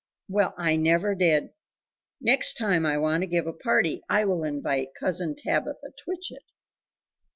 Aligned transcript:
Well 0.27 0.55
I 0.57 0.77
never 0.77 1.13
did!.... 1.13 1.51
Next 2.19 2.55
time 2.55 2.87
I 2.87 2.97
want 2.97 3.21
to 3.21 3.27
give 3.27 3.45
a 3.45 3.53
party 3.53 4.01
I 4.09 4.25
will 4.25 4.43
invite 4.43 4.95
Cousin 4.99 5.35
Tabitha 5.35 5.91
Twitchit!" 6.03 6.41